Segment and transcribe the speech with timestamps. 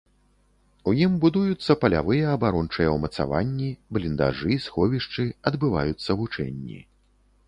[0.91, 6.79] У ім будуюцца палявыя абарончыя ўмацаванні, бліндажы, сховішчы, адбываюцца вучэнні.